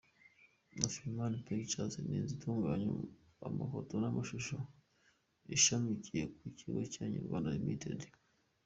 [0.87, 2.89] Afrifame Pictures ni inzu itunganya
[3.47, 4.55] amafoto n’amashusho
[5.55, 8.01] ishamikiye ku kigo cya Inyarwanda Ltd.